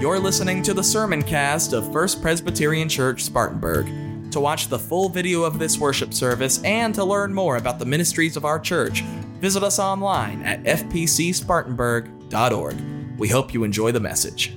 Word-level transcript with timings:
You're 0.00 0.18
listening 0.18 0.62
to 0.62 0.72
the 0.72 0.82
sermon 0.82 1.22
cast 1.22 1.74
of 1.74 1.92
First 1.92 2.22
Presbyterian 2.22 2.88
Church 2.88 3.22
Spartanburg. 3.22 3.84
To 4.32 4.40
watch 4.40 4.68
the 4.68 4.78
full 4.78 5.10
video 5.10 5.42
of 5.42 5.58
this 5.58 5.76
worship 5.76 6.14
service 6.14 6.58
and 6.64 6.94
to 6.94 7.04
learn 7.04 7.34
more 7.34 7.58
about 7.58 7.78
the 7.78 7.84
ministries 7.84 8.34
of 8.34 8.46
our 8.46 8.58
church, 8.58 9.02
visit 9.42 9.62
us 9.62 9.78
online 9.78 10.40
at 10.40 10.62
fpcspartanburg.org. 10.62 13.18
We 13.18 13.28
hope 13.28 13.52
you 13.52 13.62
enjoy 13.62 13.92
the 13.92 14.00
message. 14.00 14.54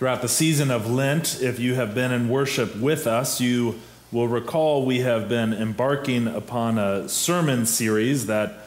Throughout 0.00 0.20
the 0.20 0.28
season 0.28 0.72
of 0.72 0.90
Lent, 0.90 1.40
if 1.40 1.60
you 1.60 1.76
have 1.76 1.94
been 1.94 2.10
in 2.10 2.28
worship 2.28 2.74
with 2.74 3.06
us, 3.06 3.40
you 3.40 3.78
will 4.10 4.26
recall 4.26 4.84
we 4.84 5.02
have 5.02 5.28
been 5.28 5.52
embarking 5.52 6.26
upon 6.26 6.76
a 6.76 7.08
sermon 7.08 7.66
series 7.66 8.26
that 8.26 8.66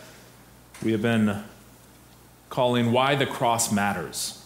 we 0.82 0.94
have 0.94 1.02
been 1.02 1.44
calling 2.50 2.94
Why 2.94 3.16
the 3.16 3.26
Cross 3.26 3.74
Matters. 3.74 4.39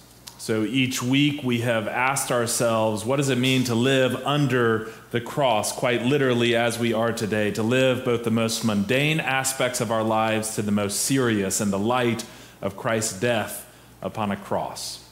So 0.43 0.65
each 0.65 1.01
week 1.01 1.41
we 1.41 1.61
have 1.61 1.87
asked 1.87 2.29
ourselves, 2.29 3.05
what 3.05 3.15
does 3.15 3.29
it 3.29 3.37
mean 3.37 3.63
to 3.63 3.75
live 3.75 4.13
under 4.25 4.91
the 5.11 5.21
cross, 5.21 5.71
quite 5.71 6.03
literally 6.03 6.53
as 6.53 6.77
we 6.77 6.91
are 6.91 7.13
today, 7.13 7.51
to 7.51 7.63
live 7.63 8.03
both 8.03 8.25
the 8.25 8.29
most 8.29 8.65
mundane 8.65 9.21
aspects 9.21 9.79
of 9.79 9.89
our 9.89 10.03
lives 10.03 10.55
to 10.55 10.61
the 10.61 10.69
most 10.69 10.99
serious 10.99 11.61
in 11.61 11.71
the 11.71 11.79
light 11.79 12.25
of 12.61 12.75
Christ's 12.75 13.17
death 13.17 13.65
upon 14.01 14.31
a 14.31 14.35
cross? 14.35 15.07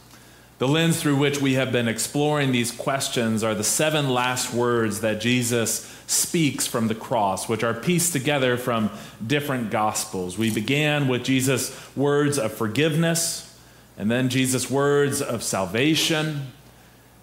The 0.57 0.67
lens 0.67 1.01
through 1.01 1.15
which 1.15 1.39
we 1.39 1.53
have 1.53 1.71
been 1.71 1.87
exploring 1.87 2.51
these 2.51 2.71
questions 2.71 3.41
are 3.41 3.55
the 3.55 3.63
seven 3.63 4.09
last 4.09 4.53
words 4.53 4.99
that 4.99 5.21
Jesus 5.21 5.85
speaks 6.07 6.67
from 6.67 6.89
the 6.89 6.93
cross, 6.93 7.47
which 7.47 7.63
are 7.63 7.73
pieced 7.73 8.11
together 8.11 8.57
from 8.57 8.89
different 9.25 9.71
gospels. 9.71 10.37
We 10.37 10.51
began 10.51 11.07
with 11.07 11.23
Jesus' 11.23 11.73
words 11.95 12.37
of 12.37 12.51
forgiveness, 12.51 13.47
and 14.01 14.09
then 14.09 14.29
Jesus' 14.29 14.67
words 14.67 15.21
of 15.21 15.43
salvation, 15.43 16.47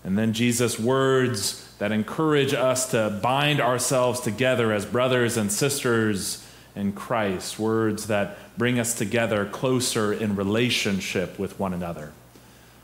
and 0.04 0.16
then 0.16 0.32
Jesus' 0.32 0.78
words 0.78 1.68
that 1.80 1.90
encourage 1.90 2.54
us 2.54 2.92
to 2.92 3.18
bind 3.20 3.60
ourselves 3.60 4.20
together 4.20 4.72
as 4.72 4.86
brothers 4.86 5.36
and 5.36 5.50
sisters 5.50 6.46
in 6.76 6.92
Christ, 6.92 7.58
words 7.58 8.06
that 8.06 8.38
bring 8.56 8.78
us 8.78 8.94
together 8.94 9.44
closer 9.44 10.12
in 10.12 10.36
relationship 10.36 11.36
with 11.36 11.58
one 11.58 11.74
another. 11.74 12.12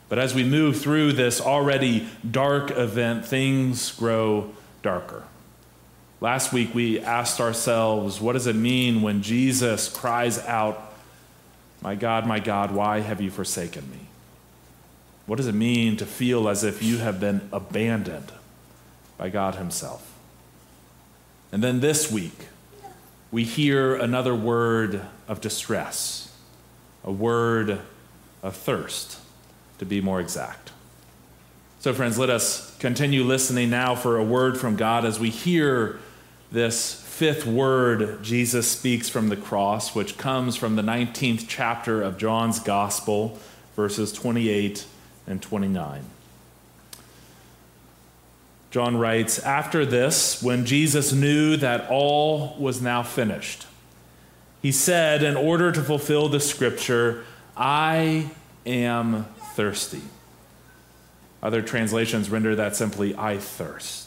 But 0.09 0.19
as 0.19 0.35
we 0.35 0.43
move 0.43 0.81
through 0.81 1.13
this 1.13 1.41
already 1.41 2.09
dark 2.29 2.73
event, 2.73 3.25
things 3.25 3.93
grow 3.93 4.51
darker. 4.83 5.23
Last 6.21 6.53
week 6.53 6.75
we 6.75 6.99
asked 6.99 7.41
ourselves, 7.41 8.21
what 8.21 8.33
does 8.33 8.49
it 8.49 8.57
mean 8.57 9.03
when 9.03 9.23
Jesus 9.23 9.89
cries 9.89 10.41
out, 10.41 10.94
My 11.85 11.95
God, 11.95 12.27
my 12.27 12.41
God, 12.41 12.71
why 12.71 13.01
have 13.01 13.21
you 13.21 13.31
forsaken 13.31 13.91
me? 13.91 13.99
What 15.27 15.37
does 15.37 15.47
it 15.47 15.55
mean 15.55 15.99
to 15.99 16.07
feel 16.07 16.49
as 16.49 16.65
if 16.65 16.83
you 16.83 16.97
have 16.99 17.21
been 17.21 17.47
abandoned 17.53 18.33
by 19.19 19.29
God 19.29 19.57
Himself? 19.57 20.11
And 21.53 21.63
then 21.63 21.81
this 21.81 22.11
week, 22.11 22.47
we 23.31 23.45
hear 23.45 23.95
another 23.95 24.35
word 24.35 25.03
of 25.29 25.43
distress, 25.43 26.35
a 27.05 27.13
word 27.13 27.81
of 28.43 28.57
thirst 28.57 29.19
to 29.79 29.85
be 29.85 30.01
more 30.01 30.21
exact. 30.21 30.71
So, 31.81 31.93
friends, 31.93 32.19
let 32.19 32.31
us 32.31 32.75
continue 32.79 33.25
listening 33.25 33.69
now 33.69 33.95
for 33.95 34.17
a 34.17 34.25
word 34.25 34.59
from 34.59 34.77
God 34.77 35.05
as 35.05 35.21
we 35.21 35.29
hear 35.29 36.01
this 36.51 37.03
fifth 37.15 37.47
word 37.47 38.21
Jesus 38.25 38.69
speaks 38.69 39.09
from 39.09 39.29
the 39.29 39.37
cross, 39.37 39.95
which 39.95 40.19
comes 40.19 40.57
from 40.57 40.75
the 40.75 40.83
19th 40.83 41.45
chapter 41.47 42.03
of 42.03 42.19
John's 42.19 42.59
Gospel, 42.59 43.39
verses 43.77 44.13
28 44.13 44.85
and 45.29 45.41
29. 45.41 46.03
John 48.73 48.97
writes 48.97 49.39
After 49.39 49.87
this, 49.87 50.43
when 50.43 50.67
Jesus 50.67 51.13
knew 51.13 51.57
that 51.59 51.89
all 51.89 52.57
was 52.59 52.83
now 52.83 53.05
finished, 53.05 53.69
he 54.61 54.73
said, 54.73 55.23
in 55.23 55.37
order 55.37 55.71
to 55.71 55.83
fulfill 55.83 56.29
the 56.29 56.41
scripture, 56.41 57.25
I 57.57 58.29
am 58.67 59.27
thirsty. 59.55 60.03
Other 61.41 61.63
translations 61.63 62.29
render 62.29 62.57
that 62.57 62.75
simply, 62.75 63.15
I 63.15 63.39
thirst. 63.39 64.04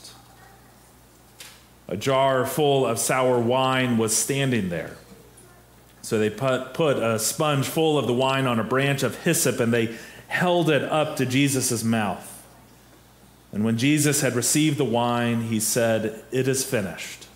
A 1.88 1.98
jar 1.98 2.46
full 2.46 2.86
of 2.86 3.00
sour 3.00 3.40
wine 3.40 3.98
was 3.98 4.16
standing 4.16 4.70
there. 4.70 4.98
So 6.02 6.20
they 6.20 6.30
put, 6.30 6.74
put 6.74 6.98
a 6.98 7.20
sponge 7.20 7.68
full 7.68 7.98
of 7.98 8.08
the 8.08 8.14
wine 8.14 8.46
on 8.46 8.60
a 8.60 8.64
branch 8.64 9.04
of 9.04 9.24
hyssop 9.24 9.60
and 9.60 9.74
they 9.74 9.96
held 10.28 10.70
it 10.70 10.84
up 10.84 11.18
to 11.18 11.26
Jesus' 11.26 11.84
mouth. 11.84 12.34
And 13.52 13.64
when 13.64 13.78
Jesus 13.78 14.22
had 14.22 14.36
received 14.36 14.78
the 14.78 14.86
wine, 14.86 15.44
he 15.44 15.60
said, 15.60 16.24
It 16.32 16.48
is 16.48 16.64
finished. 16.64 17.28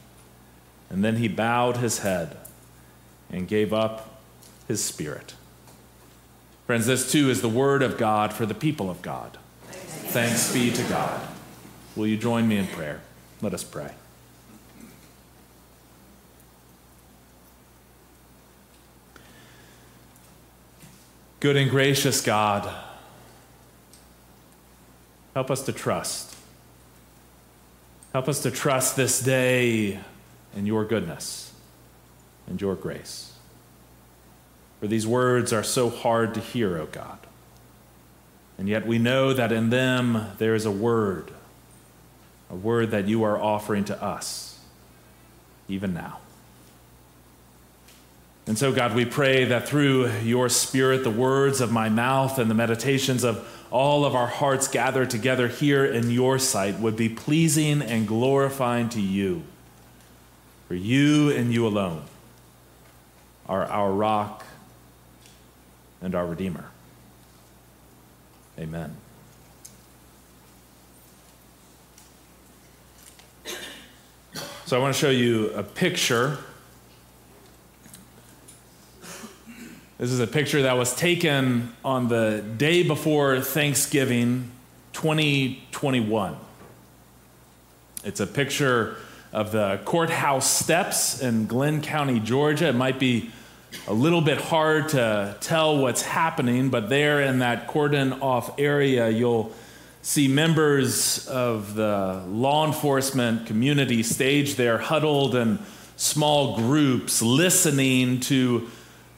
And 0.89 1.03
then 1.03 1.17
he 1.17 1.27
bowed 1.27 1.77
his 1.77 1.99
head 1.99 2.37
and 3.29 3.47
gave 3.47 3.73
up 3.73 4.21
his 4.67 4.83
spirit. 4.83 5.33
Friends, 6.67 6.85
this 6.85 7.11
too 7.11 7.29
is 7.29 7.41
the 7.41 7.49
word 7.49 7.81
of 7.81 7.97
God 7.97 8.33
for 8.33 8.45
the 8.45 8.53
people 8.53 8.89
of 8.89 9.01
God. 9.01 9.37
Thanks 9.69 10.53
be 10.53 10.71
to 10.71 10.83
God. 10.83 11.21
Will 11.95 12.07
you 12.07 12.17
join 12.17 12.47
me 12.47 12.57
in 12.57 12.67
prayer? 12.67 13.01
Let 13.41 13.53
us 13.53 13.63
pray. 13.63 13.91
Good 21.41 21.57
and 21.57 21.71
gracious 21.71 22.21
God, 22.21 22.71
help 25.33 25.49
us 25.49 25.63
to 25.63 25.73
trust. 25.73 26.35
Help 28.13 28.29
us 28.29 28.43
to 28.43 28.51
trust 28.51 28.95
this 28.95 29.19
day 29.19 29.99
in 30.55 30.67
your 30.67 30.85
goodness 30.85 31.51
and 32.45 32.61
your 32.61 32.75
grace. 32.75 33.33
For 34.79 34.85
these 34.85 35.07
words 35.07 35.51
are 35.51 35.63
so 35.63 35.89
hard 35.89 36.35
to 36.35 36.39
hear, 36.39 36.77
O 36.77 36.85
God. 36.85 37.17
And 38.59 38.69
yet 38.69 38.85
we 38.85 38.99
know 38.99 39.33
that 39.33 39.51
in 39.51 39.71
them 39.71 40.27
there 40.37 40.53
is 40.53 40.67
a 40.67 40.71
word, 40.71 41.31
a 42.51 42.55
word 42.55 42.91
that 42.91 43.07
you 43.07 43.23
are 43.23 43.41
offering 43.41 43.83
to 43.85 43.99
us, 43.99 44.59
even 45.67 45.91
now. 45.91 46.19
And 48.47 48.57
so, 48.57 48.71
God, 48.71 48.95
we 48.95 49.05
pray 49.05 49.45
that 49.45 49.67
through 49.67 50.11
your 50.23 50.49
Spirit, 50.49 51.03
the 51.03 51.11
words 51.11 51.61
of 51.61 51.71
my 51.71 51.89
mouth 51.89 52.39
and 52.39 52.49
the 52.49 52.55
meditations 52.55 53.23
of 53.23 53.47
all 53.69 54.03
of 54.03 54.15
our 54.15 54.27
hearts 54.27 54.67
gathered 54.67 55.09
together 55.09 55.47
here 55.47 55.85
in 55.85 56.09
your 56.09 56.37
sight 56.39 56.79
would 56.79 56.95
be 56.95 57.07
pleasing 57.07 57.81
and 57.81 58.07
glorifying 58.07 58.89
to 58.89 58.99
you. 58.99 59.43
For 60.67 60.75
you 60.75 61.31
and 61.31 61.53
you 61.53 61.67
alone 61.67 62.03
are 63.47 63.65
our 63.65 63.91
rock 63.91 64.45
and 66.01 66.15
our 66.15 66.25
Redeemer. 66.25 66.65
Amen. 68.59 68.95
So 74.65 74.77
I 74.77 74.79
want 74.79 74.95
to 74.95 74.99
show 74.99 75.09
you 75.09 75.49
a 75.51 75.63
picture. 75.63 76.37
This 80.01 80.11
is 80.11 80.19
a 80.19 80.25
picture 80.25 80.63
that 80.63 80.77
was 80.77 80.95
taken 80.95 81.75
on 81.85 82.07
the 82.07 82.43
day 82.57 82.81
before 82.81 83.39
Thanksgiving 83.39 84.49
2021. 84.93 86.35
It's 88.03 88.19
a 88.19 88.25
picture 88.25 88.95
of 89.31 89.51
the 89.51 89.79
courthouse 89.85 90.49
steps 90.49 91.21
in 91.21 91.45
Glynn 91.45 91.83
County, 91.83 92.19
Georgia. 92.19 92.69
It 92.69 92.75
might 92.75 92.97
be 92.97 93.29
a 93.87 93.93
little 93.93 94.21
bit 94.21 94.39
hard 94.39 94.89
to 94.89 95.37
tell 95.39 95.77
what's 95.77 96.01
happening, 96.01 96.71
but 96.71 96.89
there 96.89 97.21
in 97.21 97.37
that 97.37 97.67
cordon 97.67 98.13
off 98.23 98.59
area, 98.59 99.07
you'll 99.07 99.53
see 100.01 100.27
members 100.27 101.27
of 101.27 101.75
the 101.75 102.23
law 102.27 102.65
enforcement 102.65 103.45
community 103.45 104.01
stage 104.01 104.55
there, 104.55 104.79
huddled 104.79 105.35
in 105.35 105.59
small 105.95 106.55
groups, 106.57 107.21
listening 107.21 108.19
to 108.21 108.67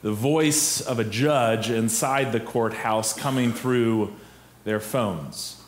the 0.04 0.12
voice 0.12 0.82
of 0.82 1.00
a 1.00 1.04
judge 1.04 1.70
inside 1.70 2.34
the 2.34 2.40
courthouse 2.40 3.14
coming 3.14 3.54
through 3.54 4.14
their 4.66 4.82
phones. 4.82 5.62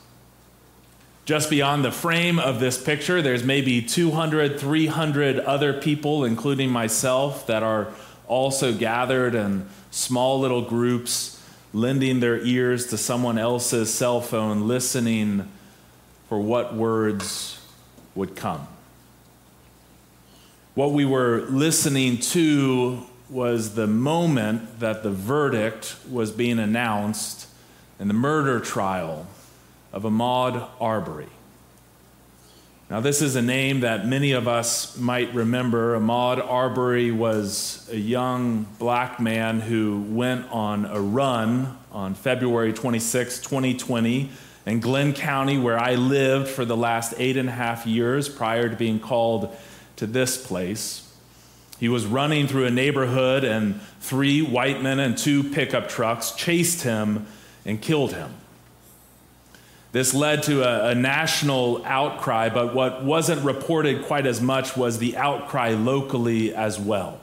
Just 1.23 1.49
beyond 1.49 1.83
the 1.83 1.91
frame 1.91 2.37
of 2.37 2.59
this 2.59 2.77
picture, 2.81 3.21
there's 3.21 3.43
maybe 3.43 3.81
200, 3.81 4.59
300 4.59 5.39
other 5.39 5.73
people, 5.73 6.25
including 6.25 6.69
myself, 6.69 7.47
that 7.47 7.63
are 7.63 7.87
also 8.27 8.73
gathered 8.73 9.33
in 9.35 9.67
small 9.89 10.39
little 10.41 10.61
groups, 10.61 11.41
lending 11.73 12.19
their 12.19 12.39
ears 12.41 12.87
to 12.87 12.97
someone 12.97 13.37
else's 13.37 13.91
cell 13.91 14.19
phone, 14.19 14.67
listening 14.67 15.49
for 16.27 16.39
what 16.39 16.75
words 16.75 17.59
would 18.15 18.35
come. 18.35 18.67
What 20.73 20.91
we 20.91 21.05
were 21.05 21.45
listening 21.49 22.17
to 22.17 23.05
was 23.29 23.75
the 23.75 23.87
moment 23.87 24.79
that 24.79 25.03
the 25.03 25.09
verdict 25.09 25.95
was 26.09 26.31
being 26.31 26.59
announced 26.59 27.47
in 27.99 28.07
the 28.07 28.13
murder 28.13 28.59
trial 28.59 29.27
of 29.91 30.03
Ahmaud 30.03 30.67
Arbery. 30.79 31.29
Now, 32.87 32.99
this 32.99 33.23
is 33.23 33.35
a 33.35 33.41
name 33.41 33.79
that 33.79 34.05
many 34.05 34.33
of 34.33 34.47
us 34.47 34.95
might 34.95 35.33
remember. 35.33 35.99
Ahmaud 35.99 36.37
Arbery 36.47 37.11
was 37.11 37.89
a 37.91 37.97
young 37.97 38.67
black 38.77 39.19
man 39.19 39.59
who 39.59 40.05
went 40.09 40.47
on 40.51 40.85
a 40.85 41.01
run 41.01 41.79
on 41.91 42.13
February 42.13 42.73
26, 42.73 43.39
2020, 43.39 44.29
in 44.67 44.79
Glynn 44.79 45.13
County, 45.13 45.57
where 45.57 45.79
I 45.79 45.95
lived 45.95 46.47
for 46.47 46.63
the 46.63 46.77
last 46.77 47.15
eight 47.17 47.37
and 47.37 47.49
a 47.49 47.53
half 47.53 47.87
years 47.87 48.29
prior 48.29 48.69
to 48.69 48.75
being 48.75 48.99
called 48.99 49.55
to 49.95 50.05
this 50.05 50.45
place. 50.45 51.04
He 51.79 51.89
was 51.89 52.05
running 52.05 52.47
through 52.47 52.65
a 52.65 52.71
neighborhood, 52.71 53.43
and 53.43 53.81
three 53.99 54.41
white 54.41 54.81
men 54.81 54.99
and 54.99 55.17
two 55.17 55.43
pickup 55.43 55.89
trucks 55.89 56.31
chased 56.31 56.83
him 56.83 57.27
and 57.65 57.81
killed 57.81 58.13
him. 58.13 58.33
This 59.91 60.13
led 60.13 60.43
to 60.43 60.63
a, 60.63 60.89
a, 60.89 60.95
national 60.95 61.83
outcry, 61.85 62.49
but 62.49 62.73
what 62.73 63.03
wasn't 63.03 63.43
reported 63.45 64.05
quite 64.05 64.25
as 64.25 64.41
much 64.41 64.75
was 64.75 64.99
the 64.99 65.15
outcry 65.15 65.69
locally 65.69 66.53
as 66.53 66.77
well. 66.77 67.21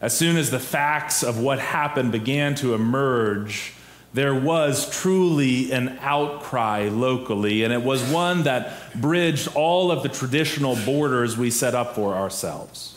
As 0.00 0.16
soon 0.16 0.36
as 0.36 0.50
the 0.50 0.60
facts 0.60 1.24
of 1.24 1.40
what 1.40 1.58
happened 1.58 2.12
began 2.12 2.54
to 2.56 2.74
emerge, 2.74 3.72
there 4.12 4.34
was 4.34 4.88
truly 5.00 5.72
an 5.72 5.98
outcry 6.00 6.88
locally, 6.88 7.64
and 7.64 7.72
it 7.72 7.82
was 7.82 8.08
one 8.08 8.44
that 8.44 8.72
bridged 8.94 9.48
all 9.56 9.90
of 9.90 10.04
the 10.04 10.08
traditional 10.08 10.76
borders 10.84 11.36
we 11.36 11.50
set 11.50 11.74
up 11.74 11.96
for 11.96 12.14
ourselves 12.14 12.94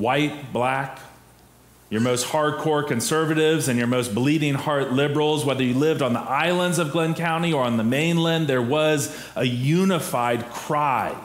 white, 0.00 0.52
black, 0.52 0.98
your 1.90 2.00
most 2.00 2.26
hardcore 2.26 2.86
conservatives 2.86 3.68
and 3.68 3.76
your 3.76 3.88
most 3.88 4.14
bleeding 4.14 4.54
heart 4.54 4.92
liberals, 4.92 5.44
whether 5.44 5.64
you 5.64 5.74
lived 5.74 6.02
on 6.02 6.12
the 6.12 6.20
islands 6.20 6.78
of 6.78 6.92
Glynn 6.92 7.14
County 7.14 7.52
or 7.52 7.64
on 7.64 7.76
the 7.76 7.84
mainland, 7.84 8.46
there 8.46 8.62
was 8.62 9.28
a 9.34 9.44
unified 9.44 10.48
cry 10.50 11.16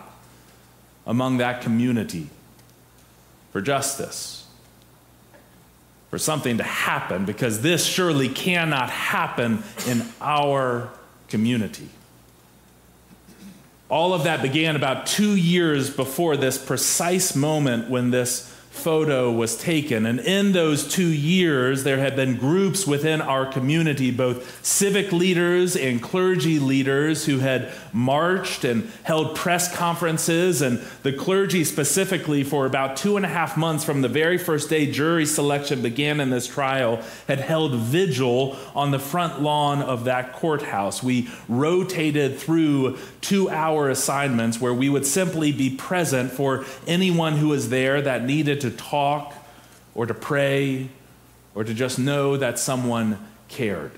among 1.05 1.37
that 1.37 1.61
community 1.61 2.29
for 3.51 3.61
justice, 3.61 4.47
for 6.09 6.17
something 6.17 6.57
to 6.57 6.63
happen, 6.63 7.25
because 7.25 7.61
this 7.61 7.85
surely 7.85 8.27
cannot 8.27 8.89
happen 8.89 9.63
in 9.87 10.03
our 10.19 10.89
community. 11.29 11.89
All 13.87 14.15
of 14.15 14.23
that 14.23 14.41
began 14.41 14.75
about 14.75 15.05
two 15.05 15.35
years 15.35 15.91
before 15.91 16.35
this 16.37 16.57
precise 16.57 17.35
moment 17.35 17.87
when 17.87 18.09
this 18.09 18.54
photo 18.75 19.31
was 19.31 19.57
taken. 19.57 20.05
And 20.05 20.19
in 20.19 20.51
those 20.51 20.87
two 20.87 21.07
years, 21.07 21.83
there 21.83 21.97
had 21.97 22.15
been 22.15 22.35
groups 22.35 22.85
within 22.85 23.21
our 23.21 23.45
community, 23.45 24.11
both 24.11 24.63
civic 24.63 25.11
leaders 25.11 25.75
and 25.75 26.01
clergy 26.01 26.59
leaders, 26.59 27.25
who 27.25 27.39
had 27.39 27.71
marched 27.93 28.63
and 28.63 28.91
held 29.03 29.35
press 29.35 29.73
conferences. 29.73 30.61
And 30.61 30.79
the 31.03 31.13
clergy, 31.13 31.63
specifically, 31.63 32.43
for 32.43 32.65
about 32.65 32.97
two 32.97 33.17
and 33.17 33.25
a 33.25 33.29
half 33.29 33.57
months 33.57 33.83
from 33.83 34.01
the 34.01 34.09
very 34.09 34.37
first 34.37 34.69
day 34.69 34.91
jury 34.91 35.25
selection 35.25 35.81
began 35.81 36.19
in 36.19 36.29
this 36.29 36.45
trial, 36.45 37.01
had 37.27 37.39
held 37.39 37.75
vigil 37.75 38.57
on 38.75 38.91
the 38.91 38.99
front 38.99 39.41
lawn 39.41 39.81
of 39.81 40.03
that 40.03 40.33
courthouse. 40.33 41.01
We 41.01 41.29
rotated 41.47 42.37
through 42.37 42.97
two 43.21 43.49
hour 43.49 43.89
assignments 43.89 44.59
where 44.59 44.73
we 44.73 44.89
would 44.89 45.05
simply 45.05 45.51
be 45.51 45.69
present 45.69 46.31
for 46.31 46.65
anyone 46.85 47.37
who 47.37 47.47
was 47.47 47.69
there 47.69 48.01
that 48.01 48.23
needed 48.23 48.61
to 48.61 48.64
talk 48.71 49.33
or 49.93 50.05
to 50.05 50.13
pray 50.13 50.89
or 51.53 51.63
to 51.63 51.73
just 51.73 51.97
know 51.97 52.37
that 52.37 52.59
someone 52.59 53.17
cared. 53.47 53.91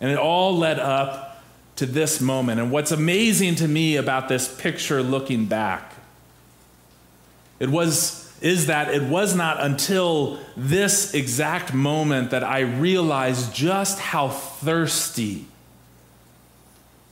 And 0.00 0.10
it 0.10 0.18
all 0.18 0.56
led 0.56 0.78
up 0.78 1.42
to 1.76 1.86
this 1.86 2.20
moment. 2.20 2.60
And 2.60 2.70
what's 2.70 2.92
amazing 2.92 3.56
to 3.56 3.68
me 3.68 3.96
about 3.96 4.28
this 4.28 4.54
picture 4.54 5.02
looking 5.02 5.46
back, 5.46 5.94
it 7.58 7.70
was 7.70 8.24
is 8.42 8.66
that 8.66 8.92
it 8.92 9.02
was 9.02 9.34
not 9.34 9.62
until 9.62 10.38
this 10.58 11.14
exact 11.14 11.72
moment 11.72 12.32
that 12.32 12.44
I 12.44 12.60
realized 12.60 13.54
just 13.54 13.98
how 13.98 14.28
thirsty 14.28 15.46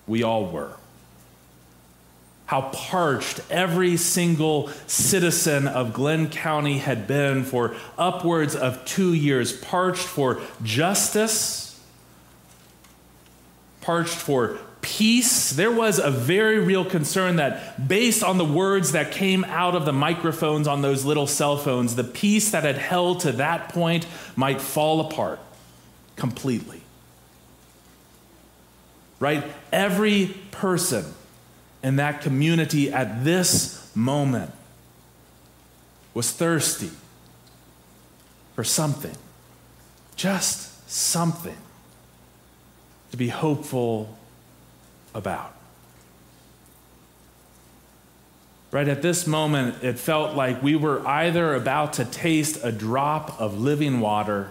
we 0.06 0.22
all 0.22 0.46
were 0.46 0.76
how 2.46 2.62
parched 2.72 3.40
every 3.50 3.96
single 3.96 4.68
citizen 4.86 5.66
of 5.66 5.92
Glynn 5.94 6.28
County 6.28 6.78
had 6.78 7.06
been 7.06 7.42
for 7.42 7.74
upwards 7.96 8.54
of 8.54 8.84
two 8.84 9.14
years, 9.14 9.52
parched 9.52 10.06
for 10.06 10.40
justice, 10.62 11.80
parched 13.80 14.14
for 14.14 14.58
peace. 14.82 15.50
There 15.50 15.72
was 15.72 15.98
a 15.98 16.10
very 16.10 16.58
real 16.58 16.84
concern 16.84 17.36
that, 17.36 17.88
based 17.88 18.22
on 18.22 18.36
the 18.36 18.44
words 18.44 18.92
that 18.92 19.12
came 19.12 19.44
out 19.44 19.74
of 19.74 19.86
the 19.86 19.92
microphones 19.94 20.68
on 20.68 20.82
those 20.82 21.06
little 21.06 21.26
cell 21.26 21.56
phones, 21.56 21.96
the 21.96 22.04
peace 22.04 22.50
that 22.50 22.64
had 22.64 22.76
held 22.76 23.20
to 23.20 23.32
that 23.32 23.70
point 23.70 24.06
might 24.36 24.60
fall 24.60 25.00
apart 25.00 25.40
completely. 26.16 26.82
Right? 29.18 29.44
Every 29.72 30.34
person 30.50 31.06
in 31.84 31.96
that 31.96 32.22
community 32.22 32.90
at 32.90 33.24
this 33.24 33.94
moment 33.94 34.50
was 36.14 36.32
thirsty 36.32 36.90
for 38.54 38.64
something, 38.64 39.14
just 40.16 40.90
something 40.90 41.56
to 43.10 43.18
be 43.18 43.28
hopeful 43.28 44.16
about. 45.14 45.54
Right 48.70 48.88
at 48.88 49.02
this 49.02 49.26
moment, 49.26 49.84
it 49.84 49.98
felt 49.98 50.34
like 50.34 50.62
we 50.62 50.76
were 50.76 51.06
either 51.06 51.54
about 51.54 51.92
to 51.94 52.06
taste 52.06 52.60
a 52.64 52.72
drop 52.72 53.38
of 53.38 53.60
living 53.60 54.00
water 54.00 54.50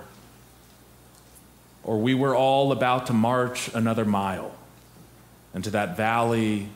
or 1.83 1.97
we 1.97 2.13
were 2.13 2.35
all 2.35 2.71
about 2.71 3.07
to 3.07 3.13
march 3.13 3.73
another 3.73 4.05
mile 4.05 4.53
into 5.55 5.71
that 5.71 5.97
valley 5.97 6.69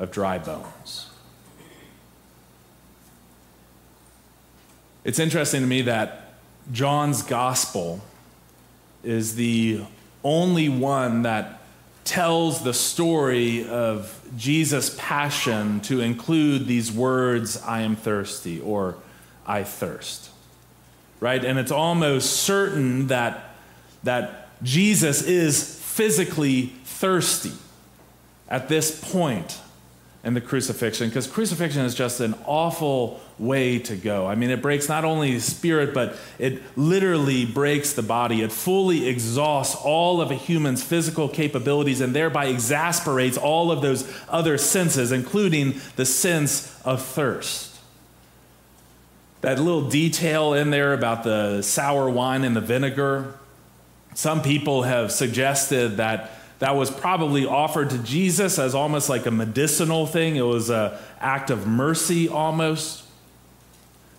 of 0.00 0.10
dry 0.10 0.38
bones. 0.38 1.08
It's 5.04 5.18
interesting 5.18 5.60
to 5.60 5.66
me 5.66 5.82
that 5.82 6.32
John's 6.72 7.22
gospel 7.22 8.00
is 9.04 9.34
the 9.34 9.82
only 10.24 10.68
one 10.68 11.22
that 11.22 11.60
tells 12.04 12.64
the 12.64 12.74
story 12.74 13.68
of 13.68 14.18
Jesus' 14.36 14.94
passion 14.98 15.80
to 15.82 16.00
include 16.00 16.66
these 16.66 16.90
words, 16.90 17.62
I 17.62 17.82
am 17.82 17.94
thirsty, 17.94 18.60
or 18.60 18.96
I 19.46 19.64
thirst. 19.64 20.30
Right? 21.20 21.44
And 21.44 21.58
it's 21.58 21.70
almost 21.70 22.36
certain 22.36 23.08
that, 23.08 23.54
that 24.02 24.48
Jesus 24.62 25.22
is 25.22 25.78
physically 25.78 26.72
thirsty 26.84 27.52
at 28.48 28.68
this 28.68 28.98
point 29.12 29.60
and 30.22 30.36
the 30.36 30.40
crucifixion 30.40 31.08
because 31.08 31.26
crucifixion 31.26 31.82
is 31.84 31.94
just 31.94 32.20
an 32.20 32.34
awful 32.44 33.20
way 33.38 33.78
to 33.78 33.96
go. 33.96 34.26
I 34.26 34.34
mean, 34.34 34.50
it 34.50 34.60
breaks 34.60 34.88
not 34.88 35.04
only 35.04 35.34
the 35.34 35.40
spirit, 35.40 35.94
but 35.94 36.14
it 36.38 36.62
literally 36.76 37.46
breaks 37.46 37.94
the 37.94 38.02
body. 38.02 38.42
It 38.42 38.52
fully 38.52 39.08
exhausts 39.08 39.74
all 39.74 40.20
of 40.20 40.30
a 40.30 40.34
human's 40.34 40.82
physical 40.82 41.28
capabilities 41.28 42.02
and 42.02 42.14
thereby 42.14 42.46
exasperates 42.46 43.38
all 43.38 43.72
of 43.72 43.80
those 43.80 44.12
other 44.28 44.58
senses, 44.58 45.10
including 45.10 45.80
the 45.96 46.04
sense 46.04 46.78
of 46.84 47.02
thirst. 47.02 47.78
That 49.40 49.58
little 49.58 49.88
detail 49.88 50.52
in 50.52 50.68
there 50.68 50.92
about 50.92 51.24
the 51.24 51.62
sour 51.62 52.10
wine 52.10 52.44
and 52.44 52.54
the 52.54 52.60
vinegar, 52.60 53.38
some 54.14 54.42
people 54.42 54.82
have 54.82 55.10
suggested 55.12 55.96
that 55.96 56.30
that 56.60 56.76
was 56.76 56.90
probably 56.90 57.46
offered 57.46 57.90
to 57.90 57.98
Jesus 57.98 58.58
as 58.58 58.74
almost 58.74 59.08
like 59.08 59.26
a 59.26 59.30
medicinal 59.30 60.06
thing. 60.06 60.36
It 60.36 60.42
was 60.42 60.68
an 60.68 60.92
act 61.18 61.50
of 61.50 61.66
mercy 61.66 62.28
almost. 62.28 63.04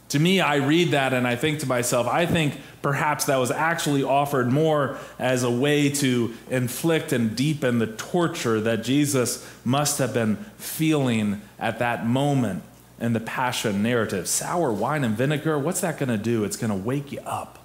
To 0.10 0.20
me, 0.20 0.42
I 0.42 0.56
read 0.56 0.92
that 0.92 1.14
and 1.14 1.28
I 1.28 1.36
think 1.36 1.60
to 1.60 1.68
myself, 1.68 2.08
I 2.08 2.26
think 2.26 2.60
perhaps 2.82 3.26
that 3.26 3.38
was 3.38 3.52
actually 3.52 4.04
offered 4.04 4.52
more 4.52 4.98
as 5.20 5.44
a 5.44 5.52
way 5.52 5.90
to 5.90 6.34
inflict 6.50 7.14
and 7.14 7.36
deepen 7.36 7.78
the 7.78 7.88
torture 7.88 8.60
that 8.62 8.84
Jesus 8.84 9.48
must 9.64 10.00
have 10.00 10.14
been 10.14 10.38
feeling 10.58 11.42
at 11.60 11.78
that 11.78 12.08
moment 12.08 12.64
in 13.00 13.14
the 13.14 13.20
passion 13.20 13.84
narrative. 13.84 14.28
Sour 14.28 14.74
wine 14.74 15.04
and 15.04 15.16
vinegar, 15.16 15.60
what's 15.60 15.82
that 15.82 16.00
going 16.00 16.10
to 16.10 16.18
do? 16.18 16.44
It's 16.44 16.58
going 16.58 16.72
to 16.72 16.76
wake 16.76 17.12
you 17.12 17.20
up, 17.20 17.60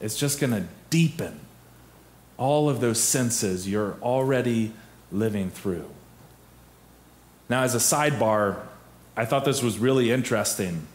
it's 0.00 0.16
just 0.16 0.40
going 0.40 0.52
to 0.52 0.64
deepen 0.88 1.40
all 2.38 2.68
of 2.68 2.80
those 2.80 3.00
senses 3.00 3.68
you're 3.68 3.96
already 4.02 4.72
living 5.10 5.50
through. 5.50 5.88
Now, 7.48 7.62
as 7.62 7.74
a 7.74 7.78
sidebar, 7.78 8.58
I 9.16 9.24
thought 9.24 9.44
this 9.44 9.62
was 9.62 9.78
really 9.78 10.10
interesting 10.10 10.86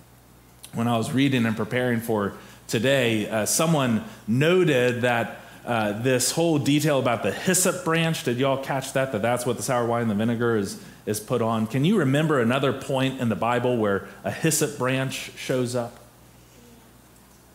when 0.73 0.87
I 0.87 0.97
was 0.97 1.11
reading 1.11 1.45
and 1.45 1.55
preparing 1.55 1.99
for 1.99 2.33
today. 2.67 3.29
Uh, 3.29 3.45
someone 3.45 4.03
noted 4.27 5.01
that 5.01 5.39
uh, 5.65 5.93
this 6.01 6.31
whole 6.31 6.57
detail 6.57 6.99
about 6.99 7.23
the 7.23 7.31
hyssop 7.31 7.85
branch, 7.85 8.23
did 8.23 8.37
y'all 8.37 8.63
catch 8.63 8.93
that? 8.93 9.11
That 9.11 9.21
that's 9.21 9.45
what 9.45 9.57
the 9.57 9.63
sour 9.63 9.85
wine 9.85 10.03
and 10.03 10.11
the 10.11 10.15
vinegar 10.15 10.57
is, 10.57 10.81
is 11.05 11.19
put 11.19 11.41
on. 11.41 11.67
Can 11.67 11.85
you 11.85 11.99
remember 11.99 12.39
another 12.39 12.73
point 12.73 13.19
in 13.19 13.29
the 13.29 13.35
Bible 13.35 13.77
where 13.77 14.07
a 14.23 14.31
hyssop 14.31 14.77
branch 14.77 15.31
shows 15.37 15.75
up? 15.75 15.99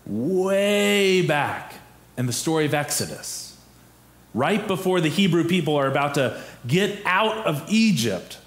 Way 0.07 1.23
back 1.27 1.75
in 2.17 2.27
the 2.27 2.33
story 2.33 2.65
of 2.65 2.75
Exodus, 2.75 3.56
right 4.37 4.67
before 4.67 5.01
the 5.01 5.09
Hebrew 5.09 5.45
people 5.45 5.75
are 5.77 5.89
about 5.89 6.15
to 6.15 6.41
get 6.67 7.01
out 7.05 7.47
of 7.47 7.65
Egypt, 7.69 8.39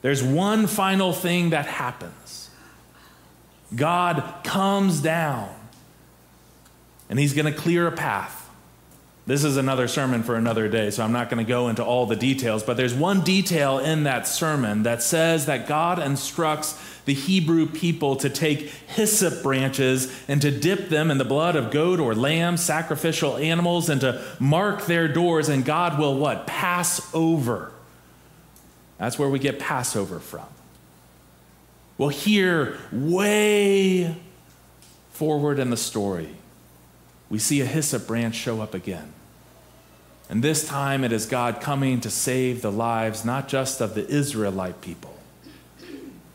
there's 0.00 0.22
one 0.22 0.66
final 0.66 1.12
thing 1.12 1.50
that 1.50 1.66
happens. 1.66 2.50
God 3.74 4.22
comes 4.44 5.02
down 5.02 5.52
and 7.10 7.18
he's 7.18 7.34
going 7.34 7.52
to 7.52 7.58
clear 7.58 7.86
a 7.86 7.92
path 7.92 8.46
this 9.26 9.42
is 9.42 9.56
another 9.56 9.88
sermon 9.88 10.22
for 10.22 10.36
another 10.36 10.68
day, 10.68 10.90
so 10.90 11.02
I'm 11.02 11.10
not 11.10 11.28
going 11.28 11.44
to 11.44 11.48
go 11.48 11.68
into 11.68 11.84
all 11.84 12.06
the 12.06 12.14
details, 12.14 12.62
but 12.62 12.76
there's 12.76 12.94
one 12.94 13.22
detail 13.22 13.80
in 13.80 14.04
that 14.04 14.28
sermon 14.28 14.84
that 14.84 15.02
says 15.02 15.46
that 15.46 15.66
God 15.66 15.98
instructs 15.98 16.80
the 17.06 17.14
Hebrew 17.14 17.66
people 17.66 18.16
to 18.16 18.28
take 18.28 18.68
hyssop 18.88 19.42
branches 19.42 20.12
and 20.28 20.42
to 20.42 20.50
dip 20.50 20.88
them 20.88 21.10
in 21.10 21.18
the 21.18 21.24
blood 21.24 21.56
of 21.56 21.70
goat 21.70 21.98
or 21.98 22.14
lamb, 22.14 22.56
sacrificial 22.56 23.36
animals, 23.36 23.88
and 23.88 24.00
to 24.02 24.22
mark 24.38 24.86
their 24.86 25.08
doors, 25.08 25.48
and 25.48 25.64
God 25.64 25.98
will 25.98 26.18
what? 26.18 26.46
Pass 26.46 27.14
over. 27.14 27.72
That's 28.98 29.18
where 29.18 29.28
we 29.28 29.38
get 29.38 29.58
Passover 29.58 30.18
from. 30.18 30.46
Well, 31.98 32.08
here, 32.08 32.76
way 32.92 34.16
forward 35.10 35.58
in 35.58 35.70
the 35.70 35.76
story, 35.76 36.28
we 37.30 37.38
see 37.38 37.60
a 37.60 37.66
hyssop 37.66 38.06
branch 38.06 38.34
show 38.34 38.60
up 38.60 38.74
again. 38.74 39.12
And 40.28 40.42
this 40.42 40.66
time 40.66 41.04
it 41.04 41.12
is 41.12 41.24
God 41.26 41.60
coming 41.60 42.00
to 42.00 42.10
save 42.10 42.62
the 42.62 42.72
lives 42.72 43.24
not 43.24 43.48
just 43.48 43.80
of 43.80 43.94
the 43.94 44.06
Israelite 44.08 44.80
people, 44.80 45.15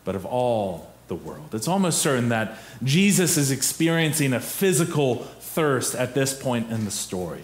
but 0.04 0.16
of 0.16 0.26
all 0.26 0.92
the 1.08 1.16
world. 1.16 1.54
It's 1.54 1.68
almost 1.68 2.02
certain 2.02 2.30
that 2.30 2.58
Jesus 2.84 3.38
is 3.38 3.52
experiencing 3.52 4.34
a 4.34 4.40
physical 4.40 5.16
thirst 5.16 5.96
at 5.96 6.14
this 6.14 6.34
point 6.34 6.72
in 6.72 6.86
the 6.86 6.92
story. 6.92 7.44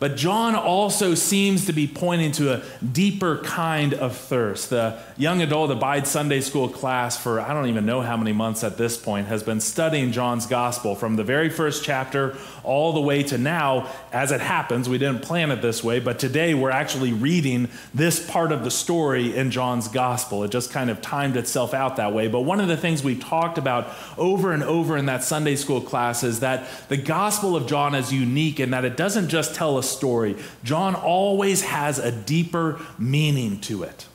But 0.00 0.14
John 0.14 0.54
also 0.54 1.16
seems 1.16 1.66
to 1.66 1.72
be 1.72 1.88
pointing 1.88 2.30
to 2.32 2.54
a 2.54 2.62
deeper 2.84 3.38
kind 3.38 3.94
of 3.94 4.16
thirst. 4.16 4.70
The 4.70 4.96
young 5.16 5.42
adult 5.42 5.72
Abide 5.72 6.06
Sunday 6.06 6.40
School 6.40 6.68
class, 6.68 7.20
for 7.20 7.40
I 7.40 7.52
don't 7.52 7.66
even 7.66 7.84
know 7.84 8.00
how 8.00 8.16
many 8.16 8.32
months 8.32 8.62
at 8.62 8.76
this 8.76 8.96
point, 8.96 9.26
has 9.26 9.42
been 9.42 9.60
studying 9.60 10.12
John's 10.12 10.46
gospel 10.46 10.94
from 10.94 11.16
the 11.16 11.24
very 11.24 11.50
first 11.50 11.82
chapter 11.82 12.36
all 12.62 12.92
the 12.92 13.00
way 13.00 13.24
to 13.24 13.38
now. 13.38 13.88
As 14.12 14.30
it 14.30 14.40
happens, 14.40 14.88
we 14.88 14.98
didn't 14.98 15.22
plan 15.22 15.50
it 15.50 15.62
this 15.62 15.82
way, 15.82 15.98
but 15.98 16.20
today 16.20 16.54
we're 16.54 16.70
actually 16.70 17.12
reading 17.12 17.68
this 17.92 18.24
part 18.24 18.52
of 18.52 18.62
the 18.62 18.70
story 18.70 19.34
in 19.34 19.50
John's 19.50 19.88
gospel. 19.88 20.44
It 20.44 20.52
just 20.52 20.70
kind 20.70 20.90
of 20.90 21.02
timed 21.02 21.36
itself 21.36 21.74
out 21.74 21.96
that 21.96 22.12
way. 22.12 22.28
But 22.28 22.42
one 22.42 22.60
of 22.60 22.68
the 22.68 22.76
things 22.76 23.02
we 23.02 23.16
talked 23.16 23.58
about 23.58 23.88
over 24.16 24.52
and 24.52 24.62
over 24.62 24.96
in 24.96 25.06
that 25.06 25.24
Sunday 25.24 25.56
school 25.56 25.80
class 25.80 26.22
is 26.22 26.38
that 26.40 26.68
the 26.88 26.96
gospel 26.96 27.56
of 27.56 27.66
John 27.66 27.96
is 27.96 28.12
unique 28.12 28.60
in 28.60 28.70
that 28.70 28.84
it 28.84 28.96
doesn't 28.96 29.28
just 29.28 29.56
tell 29.56 29.76
us 29.76 29.87
story, 29.88 30.36
John 30.64 30.94
always 30.94 31.62
has 31.62 31.98
a 31.98 32.12
deeper 32.12 32.80
meaning 32.98 33.60
to 33.62 33.82
it. 33.82 34.06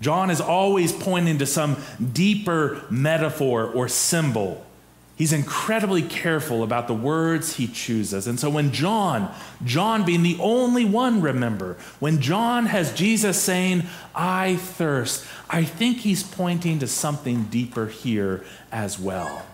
John 0.00 0.30
is 0.30 0.40
always 0.40 0.92
pointing 0.92 1.38
to 1.38 1.46
some 1.46 1.76
deeper 2.12 2.82
metaphor 2.90 3.64
or 3.64 3.88
symbol. 3.88 4.66
He's 5.16 5.32
incredibly 5.32 6.02
careful 6.02 6.62
about 6.62 6.88
the 6.88 6.94
words 6.94 7.56
he 7.56 7.66
chooses. 7.66 8.26
And 8.26 8.38
so 8.38 8.50
when 8.50 8.70
John, 8.72 9.34
John 9.64 10.04
being 10.04 10.22
the 10.22 10.36
only 10.38 10.84
one, 10.84 11.22
remember, 11.22 11.78
when 12.00 12.20
John 12.20 12.66
has 12.66 12.92
Jesus 12.92 13.40
saying, 13.40 13.84
I 14.14 14.56
thirst, 14.56 15.24
I 15.48 15.64
think 15.64 15.98
he's 15.98 16.22
pointing 16.22 16.80
to 16.80 16.86
something 16.86 17.44
deeper 17.44 17.86
here 17.86 18.44
as 18.70 18.98
well. 18.98 19.46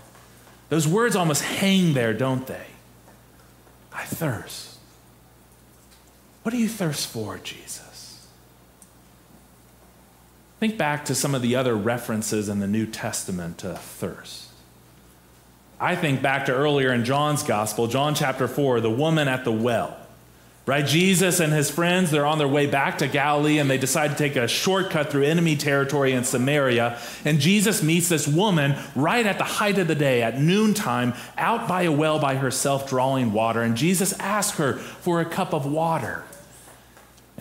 Those 0.68 0.88
words 0.88 1.14
almost 1.14 1.42
hang 1.44 1.92
there, 1.94 2.12
don't 2.12 2.46
they? 2.48 2.66
I 3.92 4.04
thirst. 4.04 4.71
What 6.42 6.52
do 6.52 6.58
you 6.58 6.68
thirst 6.68 7.06
for, 7.08 7.38
Jesus? 7.38 8.26
Think 10.58 10.76
back 10.76 11.04
to 11.06 11.14
some 11.14 11.34
of 11.34 11.42
the 11.42 11.56
other 11.56 11.74
references 11.74 12.48
in 12.48 12.60
the 12.60 12.66
New 12.66 12.86
Testament 12.86 13.58
to 13.58 13.74
thirst. 13.74 14.48
I 15.80 15.96
think 15.96 16.22
back 16.22 16.46
to 16.46 16.52
earlier 16.52 16.92
in 16.92 17.04
John's 17.04 17.42
gospel, 17.42 17.88
John 17.88 18.14
chapter 18.14 18.46
4, 18.46 18.80
the 18.80 18.90
woman 18.90 19.26
at 19.26 19.44
the 19.44 19.50
well. 19.50 19.96
Right? 20.64 20.86
Jesus 20.86 21.40
and 21.40 21.52
his 21.52 21.68
friends, 21.68 22.12
they're 22.12 22.24
on 22.24 22.38
their 22.38 22.46
way 22.46 22.66
back 22.66 22.98
to 22.98 23.08
Galilee 23.08 23.58
and 23.58 23.68
they 23.68 23.78
decide 23.78 24.12
to 24.12 24.14
take 24.14 24.36
a 24.36 24.46
shortcut 24.46 25.10
through 25.10 25.24
enemy 25.24 25.56
territory 25.56 26.12
in 26.12 26.22
Samaria. 26.22 27.00
And 27.24 27.40
Jesus 27.40 27.82
meets 27.82 28.08
this 28.08 28.28
woman 28.28 28.76
right 28.94 29.26
at 29.26 29.38
the 29.38 29.44
height 29.44 29.78
of 29.78 29.88
the 29.88 29.96
day, 29.96 30.22
at 30.22 30.38
noontime, 30.38 31.14
out 31.36 31.66
by 31.66 31.82
a 31.82 31.90
well 31.90 32.20
by 32.20 32.36
herself 32.36 32.88
drawing 32.88 33.32
water. 33.32 33.62
And 33.62 33.76
Jesus 33.76 34.12
asks 34.20 34.58
her 34.58 34.74
for 34.74 35.20
a 35.20 35.24
cup 35.24 35.52
of 35.52 35.66
water. 35.66 36.22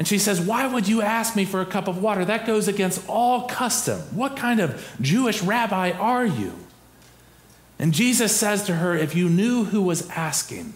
And 0.01 0.07
she 0.07 0.17
says, 0.17 0.41
Why 0.41 0.65
would 0.65 0.87
you 0.87 1.03
ask 1.03 1.35
me 1.35 1.45
for 1.45 1.61
a 1.61 1.65
cup 1.67 1.87
of 1.87 2.01
water? 2.01 2.25
That 2.25 2.47
goes 2.47 2.67
against 2.67 3.07
all 3.07 3.47
custom. 3.47 3.99
What 4.15 4.35
kind 4.35 4.59
of 4.59 4.97
Jewish 4.99 5.43
rabbi 5.43 5.91
are 5.91 6.25
you? 6.25 6.55
And 7.77 7.93
Jesus 7.93 8.35
says 8.35 8.63
to 8.63 8.77
her, 8.77 8.95
If 8.95 9.13
you 9.13 9.29
knew 9.29 9.65
who 9.65 9.83
was 9.83 10.09
asking, 10.09 10.73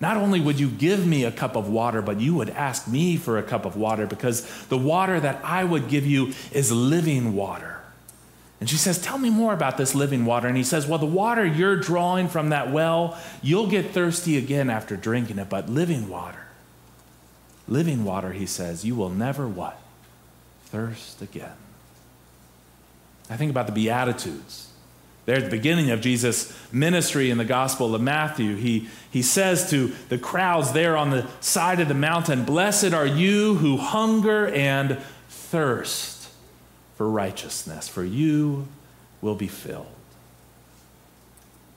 not 0.00 0.16
only 0.16 0.40
would 0.40 0.58
you 0.58 0.70
give 0.70 1.06
me 1.06 1.24
a 1.24 1.30
cup 1.30 1.56
of 1.56 1.68
water, 1.68 2.00
but 2.00 2.22
you 2.22 2.34
would 2.34 2.48
ask 2.48 2.88
me 2.88 3.18
for 3.18 3.36
a 3.36 3.42
cup 3.42 3.66
of 3.66 3.76
water 3.76 4.06
because 4.06 4.64
the 4.68 4.78
water 4.78 5.20
that 5.20 5.44
I 5.44 5.62
would 5.62 5.90
give 5.90 6.06
you 6.06 6.32
is 6.52 6.72
living 6.72 7.36
water. 7.36 7.82
And 8.60 8.70
she 8.70 8.78
says, 8.78 8.98
Tell 8.98 9.18
me 9.18 9.28
more 9.28 9.52
about 9.52 9.76
this 9.76 9.94
living 9.94 10.24
water. 10.24 10.48
And 10.48 10.56
he 10.56 10.64
says, 10.64 10.86
Well, 10.86 10.98
the 10.98 11.04
water 11.04 11.44
you're 11.44 11.76
drawing 11.76 12.28
from 12.28 12.48
that 12.48 12.72
well, 12.72 13.18
you'll 13.42 13.68
get 13.68 13.90
thirsty 13.90 14.38
again 14.38 14.70
after 14.70 14.96
drinking 14.96 15.38
it, 15.38 15.50
but 15.50 15.68
living 15.68 16.08
water 16.08 16.41
living 17.68 18.04
water, 18.04 18.32
he 18.32 18.46
says, 18.46 18.84
you 18.84 18.94
will 18.94 19.10
never 19.10 19.46
what? 19.46 19.80
Thirst 20.66 21.22
again. 21.22 21.56
I 23.30 23.36
think 23.36 23.50
about 23.50 23.66
the 23.66 23.72
Beatitudes. 23.72 24.68
There 25.24 25.36
at 25.36 25.44
the 25.44 25.50
beginning 25.50 25.90
of 25.90 26.00
Jesus' 26.00 26.52
ministry 26.72 27.30
in 27.30 27.38
the 27.38 27.44
Gospel 27.44 27.94
of 27.94 28.00
Matthew, 28.00 28.56
he, 28.56 28.88
he 29.10 29.22
says 29.22 29.70
to 29.70 29.92
the 30.08 30.18
crowds 30.18 30.72
there 30.72 30.96
on 30.96 31.10
the 31.10 31.28
side 31.40 31.78
of 31.78 31.86
the 31.86 31.94
mountain, 31.94 32.44
Blessed 32.44 32.92
are 32.92 33.06
you 33.06 33.54
who 33.56 33.76
hunger 33.76 34.48
and 34.48 34.98
thirst 35.28 36.28
for 36.96 37.08
righteousness, 37.08 37.88
for 37.88 38.02
you 38.02 38.66
will 39.20 39.36
be 39.36 39.46
filled. 39.46 39.86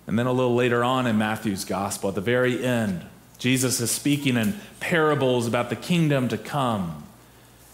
And 0.08 0.18
then 0.18 0.26
a 0.26 0.32
little 0.32 0.56
later 0.56 0.84
on 0.84 1.06
in 1.08 1.18
Matthew's 1.18 1.66
Gospel, 1.66 2.10
at 2.10 2.16
the 2.16 2.22
very 2.22 2.64
end, 2.64 3.06
Jesus 3.38 3.80
is 3.82 3.92
speaking 3.92 4.38
in 4.38 4.60
parables 4.80 5.48
about 5.48 5.70
the 5.70 5.76
kingdom 5.76 6.28
to 6.30 6.38
come. 6.38 7.06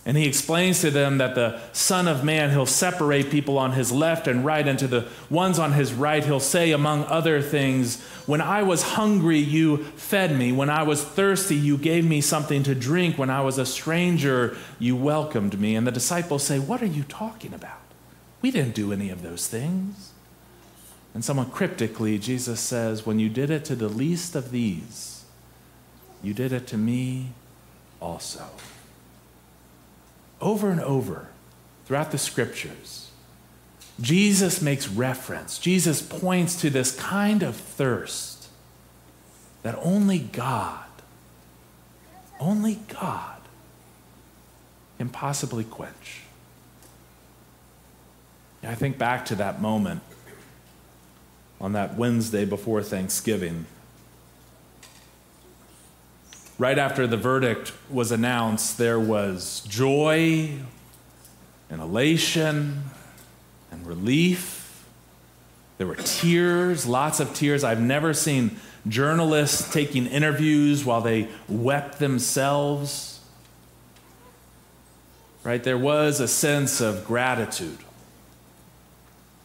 And 0.03 0.17
he 0.17 0.25
explains 0.25 0.81
to 0.81 0.89
them 0.89 1.19
that 1.19 1.35
the 1.35 1.59
Son 1.73 2.07
of 2.07 2.23
Man, 2.23 2.49
he'll 2.49 2.65
separate 2.65 3.29
people 3.29 3.59
on 3.59 3.73
his 3.73 3.91
left 3.91 4.27
and 4.27 4.43
right, 4.43 4.67
and 4.67 4.79
to 4.79 4.87
the 4.87 5.07
ones 5.29 5.59
on 5.59 5.73
his 5.73 5.93
right, 5.93 6.25
he'll 6.25 6.39
say, 6.39 6.71
among 6.71 7.03
other 7.05 7.39
things, 7.39 8.01
When 8.25 8.41
I 8.41 8.63
was 8.63 8.81
hungry, 8.81 9.37
you 9.37 9.83
fed 9.95 10.35
me. 10.35 10.51
When 10.51 10.71
I 10.71 10.81
was 10.81 11.03
thirsty, 11.03 11.55
you 11.55 11.77
gave 11.77 12.03
me 12.03 12.19
something 12.19 12.63
to 12.63 12.73
drink. 12.73 13.19
When 13.19 13.29
I 13.29 13.41
was 13.41 13.59
a 13.59 13.65
stranger, 13.65 14.57
you 14.79 14.95
welcomed 14.95 15.59
me. 15.59 15.75
And 15.75 15.85
the 15.85 15.91
disciples 15.91 16.43
say, 16.43 16.57
What 16.57 16.81
are 16.81 16.87
you 16.87 17.03
talking 17.03 17.53
about? 17.53 17.79
We 18.41 18.49
didn't 18.49 18.73
do 18.73 18.91
any 18.91 19.11
of 19.11 19.21
those 19.21 19.47
things. 19.47 20.13
And 21.13 21.23
somewhat 21.23 21.51
cryptically, 21.51 22.17
Jesus 22.17 22.59
says, 22.59 23.05
When 23.05 23.19
you 23.19 23.29
did 23.29 23.51
it 23.51 23.65
to 23.65 23.75
the 23.75 23.89
least 23.89 24.35
of 24.35 24.49
these, 24.49 25.20
you 26.23 26.33
did 26.33 26.51
it 26.53 26.67
to 26.67 26.77
me 26.77 27.29
also. 27.99 28.45
Over 30.39 30.69
and 30.69 30.81
over 30.81 31.27
throughout 31.85 32.11
the 32.11 32.17
scriptures, 32.17 33.11
Jesus 33.99 34.61
makes 34.61 34.87
reference, 34.87 35.59
Jesus 35.59 36.01
points 36.01 36.59
to 36.61 36.69
this 36.69 36.95
kind 36.95 37.43
of 37.43 37.55
thirst 37.55 38.47
that 39.63 39.77
only 39.81 40.19
God, 40.19 40.85
only 42.39 42.79
God 42.87 43.41
can 44.97 45.09
possibly 45.09 45.63
quench. 45.63 46.21
I 48.63 48.75
think 48.75 48.97
back 48.97 49.25
to 49.25 49.35
that 49.35 49.61
moment 49.61 50.01
on 51.59 51.73
that 51.73 51.95
Wednesday 51.97 52.45
before 52.45 52.81
Thanksgiving 52.83 53.65
right 56.61 56.77
after 56.77 57.07
the 57.07 57.17
verdict 57.17 57.73
was 57.89 58.11
announced, 58.11 58.77
there 58.77 58.99
was 58.99 59.61
joy 59.67 60.47
and 61.71 61.81
elation 61.81 62.83
and 63.71 63.87
relief. 63.87 64.85
There 65.79 65.87
were 65.87 65.95
tears, 65.95 66.85
lots 66.85 67.19
of 67.19 67.33
tears. 67.33 67.63
I've 67.63 67.81
never 67.81 68.13
seen 68.13 68.57
journalists 68.87 69.73
taking 69.73 70.05
interviews 70.05 70.85
while 70.85 71.01
they 71.01 71.29
wept 71.49 71.97
themselves. 71.97 73.21
Right? 75.43 75.63
There 75.63 75.79
was 75.79 76.19
a 76.19 76.27
sense 76.27 76.79
of 76.79 77.05
gratitude 77.05 77.79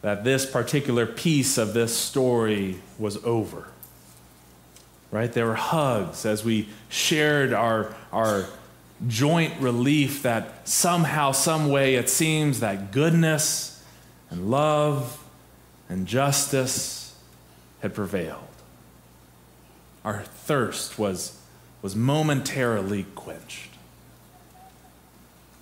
that 0.02 0.22
this 0.22 0.44
particular 0.44 1.06
piece 1.06 1.56
of 1.56 1.72
this 1.72 1.96
story 1.96 2.82
was 2.98 3.16
over. 3.24 3.68
Right? 5.16 5.32
There 5.32 5.46
were 5.46 5.54
hugs 5.54 6.26
as 6.26 6.44
we 6.44 6.68
shared 6.90 7.54
our, 7.54 7.96
our 8.12 8.44
joint 9.08 9.58
relief 9.62 10.24
that 10.24 10.68
somehow, 10.68 11.32
some 11.32 11.70
way, 11.70 11.94
it 11.94 12.10
seems 12.10 12.60
that 12.60 12.92
goodness 12.92 13.82
and 14.28 14.50
love 14.50 15.24
and 15.88 16.06
justice 16.06 17.16
had 17.80 17.94
prevailed. 17.94 18.42
Our 20.04 20.20
thirst 20.20 20.98
was, 20.98 21.40
was 21.80 21.96
momentarily 21.96 23.06
quenched. 23.14 23.70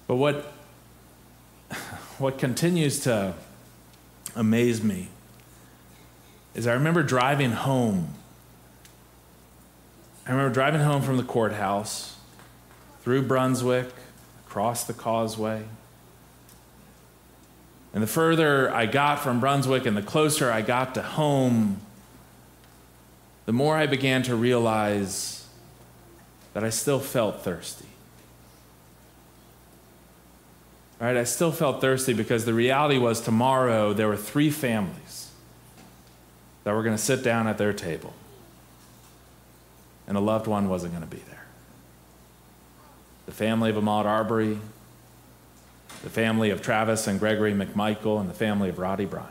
But 0.08 0.16
what, 0.16 0.52
what 2.18 2.38
continues 2.38 2.98
to 3.04 3.34
amaze 4.34 4.82
me 4.82 5.10
is 6.56 6.66
I 6.66 6.72
remember 6.72 7.04
driving 7.04 7.52
home. 7.52 8.14
I 10.26 10.30
remember 10.30 10.52
driving 10.52 10.80
home 10.80 11.02
from 11.02 11.16
the 11.16 11.22
courthouse 11.22 12.16
through 13.02 13.22
Brunswick, 13.22 13.90
across 14.46 14.84
the 14.84 14.92
causeway. 14.92 15.64
And 17.92 18.02
the 18.02 18.06
further 18.06 18.72
I 18.72 18.86
got 18.86 19.20
from 19.20 19.40
Brunswick 19.40 19.84
and 19.84 19.96
the 19.96 20.02
closer 20.02 20.50
I 20.50 20.62
got 20.62 20.94
to 20.94 21.02
home, 21.02 21.80
the 23.46 23.52
more 23.52 23.76
I 23.76 23.86
began 23.86 24.22
to 24.22 24.34
realize 24.34 25.46
that 26.54 26.64
I 26.64 26.70
still 26.70 27.00
felt 27.00 27.42
thirsty. 27.42 27.88
Right? 31.00 31.16
I 31.16 31.24
still 31.24 31.52
felt 31.52 31.80
thirsty 31.80 32.14
because 32.14 32.44
the 32.44 32.54
reality 32.54 32.96
was 32.96 33.20
tomorrow 33.20 33.92
there 33.92 34.08
were 34.08 34.16
three 34.16 34.50
families 34.50 35.30
that 36.62 36.72
were 36.72 36.82
going 36.82 36.96
to 36.96 37.02
sit 37.02 37.22
down 37.22 37.46
at 37.46 37.58
their 37.58 37.72
table, 37.72 38.14
and 40.06 40.16
a 40.16 40.20
loved 40.20 40.46
one 40.46 40.68
wasn't 40.68 40.92
going 40.92 41.08
to 41.08 41.10
be 41.10 41.22
there. 41.28 41.44
The 43.26 43.32
family 43.32 43.70
of 43.70 43.76
Ahmaud 43.76 44.04
Arbery, 44.04 44.58
the 46.02 46.10
family 46.10 46.50
of 46.50 46.60
Travis 46.60 47.06
and 47.06 47.18
Gregory 47.18 47.54
McMichael, 47.54 48.20
and 48.20 48.28
the 48.28 48.34
family 48.34 48.68
of 48.68 48.78
Roddie 48.78 49.06
Bryan. 49.06 49.28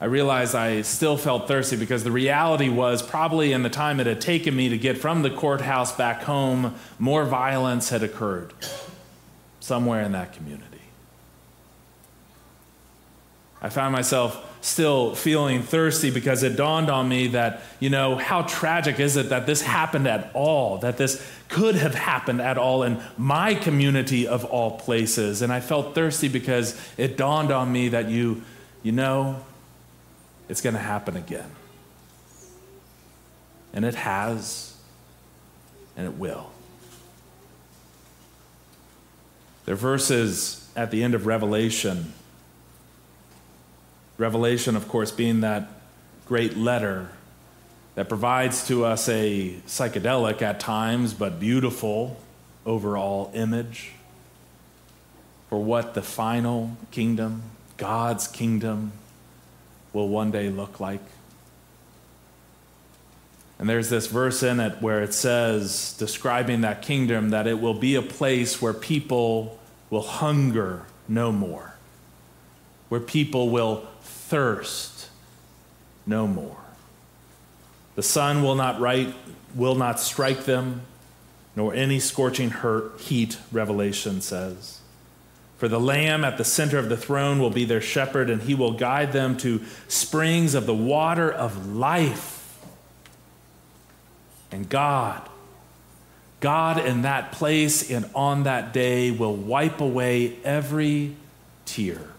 I 0.00 0.04
realized 0.04 0.54
I 0.54 0.82
still 0.82 1.16
felt 1.16 1.48
thirsty 1.48 1.76
because 1.76 2.04
the 2.04 2.12
reality 2.12 2.68
was 2.68 3.02
probably 3.02 3.52
in 3.52 3.64
the 3.64 3.70
time 3.70 3.98
it 3.98 4.06
had 4.06 4.20
taken 4.20 4.54
me 4.54 4.68
to 4.68 4.78
get 4.78 4.96
from 4.96 5.22
the 5.22 5.30
courthouse 5.30 5.94
back 5.94 6.22
home, 6.22 6.76
more 7.00 7.24
violence 7.24 7.88
had 7.88 8.04
occurred 8.04 8.52
somewhere 9.58 10.02
in 10.02 10.12
that 10.12 10.32
community. 10.32 10.77
I 13.60 13.68
found 13.70 13.92
myself 13.92 14.44
still 14.60 15.14
feeling 15.14 15.62
thirsty 15.62 16.10
because 16.10 16.42
it 16.42 16.56
dawned 16.56 16.90
on 16.90 17.08
me 17.08 17.28
that, 17.28 17.62
you 17.80 17.90
know, 17.90 18.16
how 18.16 18.42
tragic 18.42 19.00
is 19.00 19.16
it 19.16 19.30
that 19.30 19.46
this 19.46 19.62
happened 19.62 20.06
at 20.06 20.30
all, 20.34 20.78
that 20.78 20.96
this 20.96 21.24
could 21.48 21.74
have 21.74 21.94
happened 21.94 22.40
at 22.40 22.58
all 22.58 22.82
in 22.82 23.00
my 23.16 23.54
community 23.54 24.26
of 24.26 24.44
all 24.44 24.78
places. 24.78 25.42
And 25.42 25.52
I 25.52 25.60
felt 25.60 25.94
thirsty 25.94 26.28
because 26.28 26.80
it 26.96 27.16
dawned 27.16 27.50
on 27.50 27.72
me 27.72 27.88
that 27.88 28.08
you, 28.08 28.42
you 28.82 28.92
know, 28.92 29.44
it's 30.48 30.60
going 30.60 30.74
to 30.74 30.80
happen 30.80 31.16
again. 31.16 31.50
And 33.72 33.84
it 33.84 33.94
has, 33.94 34.76
and 35.96 36.06
it 36.06 36.14
will. 36.14 36.50
There 39.64 39.74
are 39.74 39.76
verses 39.76 40.66
at 40.74 40.90
the 40.90 41.02
end 41.02 41.14
of 41.14 41.26
Revelation. 41.26 42.14
Revelation, 44.18 44.76
of 44.76 44.88
course, 44.88 45.10
being 45.10 45.40
that 45.40 45.68
great 46.26 46.56
letter 46.56 47.08
that 47.94 48.08
provides 48.08 48.66
to 48.68 48.84
us 48.84 49.08
a 49.08 49.56
psychedelic 49.66 50.42
at 50.42 50.60
times, 50.60 51.14
but 51.14 51.40
beautiful 51.40 52.20
overall 52.66 53.30
image 53.34 53.92
for 55.48 55.62
what 55.62 55.94
the 55.94 56.02
final 56.02 56.76
kingdom, 56.90 57.42
God's 57.76 58.26
kingdom, 58.26 58.92
will 59.92 60.08
one 60.08 60.30
day 60.30 60.50
look 60.50 60.78
like. 60.78 61.00
And 63.58 63.68
there's 63.68 63.88
this 63.88 64.06
verse 64.06 64.42
in 64.42 64.60
it 64.60 64.80
where 64.80 65.02
it 65.02 65.14
says, 65.14 65.96
describing 65.98 66.60
that 66.60 66.82
kingdom, 66.82 67.30
that 67.30 67.46
it 67.46 67.60
will 67.60 67.74
be 67.74 67.94
a 67.96 68.02
place 68.02 68.62
where 68.62 68.74
people 68.74 69.58
will 69.90 70.02
hunger 70.02 70.84
no 71.08 71.32
more, 71.32 71.74
where 72.88 73.00
people 73.00 73.50
will 73.50 73.86
thirst 74.02 75.08
no 76.06 76.26
more. 76.26 76.56
The 77.96 78.02
sun 78.02 78.42
will 78.42 78.54
not 78.54 78.80
right, 78.80 79.14
will 79.54 79.74
not 79.74 80.00
strike 80.00 80.44
them, 80.44 80.82
nor 81.56 81.74
any 81.74 81.98
scorching 81.98 82.50
hurt, 82.50 83.00
heat, 83.00 83.38
Revelation 83.50 84.20
says. 84.20 84.80
For 85.56 85.66
the 85.66 85.80
Lamb 85.80 86.24
at 86.24 86.38
the 86.38 86.44
center 86.44 86.78
of 86.78 86.88
the 86.88 86.96
throne 86.96 87.40
will 87.40 87.50
be 87.50 87.64
their 87.64 87.80
shepherd, 87.80 88.30
and 88.30 88.42
he 88.42 88.54
will 88.54 88.74
guide 88.74 89.12
them 89.12 89.36
to 89.38 89.64
springs 89.88 90.54
of 90.54 90.66
the 90.66 90.74
water 90.74 91.30
of 91.30 91.74
life. 91.74 92.60
And 94.52 94.68
God, 94.68 95.28
God 96.40 96.78
in 96.78 97.02
that 97.02 97.32
place 97.32 97.90
and 97.90 98.08
on 98.14 98.44
that 98.44 98.72
day 98.72 99.10
will 99.10 99.34
wipe 99.34 99.80
away 99.80 100.36
every 100.44 101.16
tear 101.66 102.12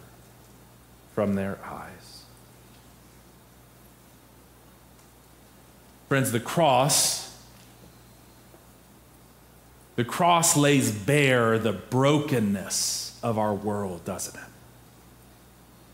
from 1.19 1.35
their 1.35 1.59
eyes. 1.65 2.23
Friends, 6.07 6.31
the 6.31 6.39
cross 6.39 7.35
the 9.97 10.05
cross 10.05 10.55
lays 10.55 10.93
bare 10.93 11.59
the 11.59 11.73
brokenness 11.73 13.19
of 13.21 13.37
our 13.37 13.53
world, 13.53 14.05
doesn't 14.05 14.39
it? 14.39 14.47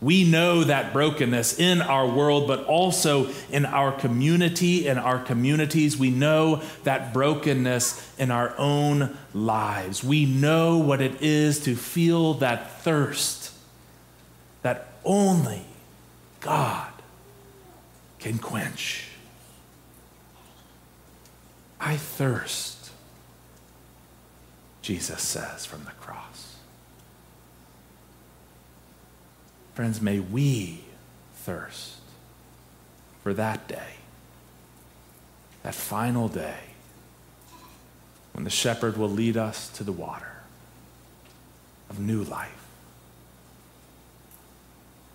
We 0.00 0.22
know 0.22 0.62
that 0.62 0.92
brokenness 0.92 1.58
in 1.58 1.82
our 1.82 2.06
world, 2.06 2.46
but 2.46 2.64
also 2.66 3.28
in 3.50 3.66
our 3.66 3.90
community, 3.90 4.86
in 4.86 4.96
our 4.96 5.18
communities. 5.18 5.98
We 5.98 6.10
know 6.10 6.62
that 6.84 7.12
brokenness 7.12 8.14
in 8.16 8.30
our 8.30 8.54
own 8.58 9.18
lives. 9.34 10.04
We 10.04 10.24
know 10.24 10.78
what 10.78 11.00
it 11.00 11.20
is 11.20 11.58
to 11.64 11.74
feel 11.74 12.34
that 12.34 12.82
thirst 12.82 13.46
that 14.66 14.95
only 15.06 15.64
God 16.40 16.92
can 18.18 18.38
quench. 18.38 19.08
I 21.80 21.96
thirst, 21.96 22.90
Jesus 24.82 25.22
says 25.22 25.64
from 25.64 25.84
the 25.84 25.92
cross. 25.92 26.56
Friends, 29.74 30.00
may 30.00 30.20
we 30.20 30.84
thirst 31.34 31.96
for 33.22 33.32
that 33.34 33.68
day, 33.68 33.94
that 35.62 35.74
final 35.74 36.28
day 36.28 36.60
when 38.32 38.44
the 38.44 38.50
shepherd 38.50 38.96
will 38.96 39.08
lead 39.10 39.36
us 39.36 39.68
to 39.70 39.82
the 39.82 39.92
water 39.92 40.42
of 41.88 41.98
new 41.98 42.22
life, 42.22 42.65